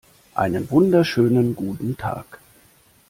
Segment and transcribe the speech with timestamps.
[0.33, 2.39] Einen wunderschönen guten Tag!